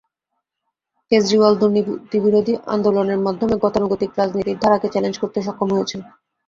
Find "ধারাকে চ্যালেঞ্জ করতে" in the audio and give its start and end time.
4.63-5.39